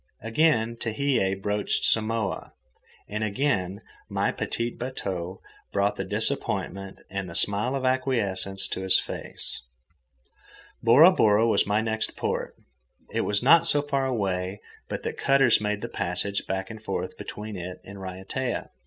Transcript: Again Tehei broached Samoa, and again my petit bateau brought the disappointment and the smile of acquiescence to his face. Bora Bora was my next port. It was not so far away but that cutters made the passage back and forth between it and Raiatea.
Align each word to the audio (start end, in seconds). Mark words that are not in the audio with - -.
Again 0.23 0.77
Tehei 0.77 1.39
broached 1.39 1.85
Samoa, 1.85 2.53
and 3.07 3.23
again 3.23 3.81
my 4.09 4.31
petit 4.31 4.71
bateau 4.71 5.41
brought 5.71 5.95
the 5.95 6.03
disappointment 6.03 6.97
and 7.11 7.29
the 7.29 7.35
smile 7.35 7.75
of 7.75 7.85
acquiescence 7.85 8.67
to 8.69 8.81
his 8.81 8.99
face. 8.99 9.61
Bora 10.81 11.11
Bora 11.11 11.45
was 11.47 11.67
my 11.67 11.81
next 11.81 12.17
port. 12.17 12.55
It 13.13 13.21
was 13.21 13.43
not 13.43 13.67
so 13.67 13.83
far 13.83 14.07
away 14.07 14.59
but 14.89 15.03
that 15.03 15.17
cutters 15.19 15.61
made 15.61 15.81
the 15.81 15.87
passage 15.87 16.47
back 16.47 16.71
and 16.71 16.81
forth 16.81 17.15
between 17.15 17.55
it 17.55 17.79
and 17.85 17.99
Raiatea. 18.01 18.71